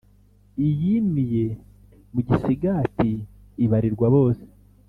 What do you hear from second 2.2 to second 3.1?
gisigati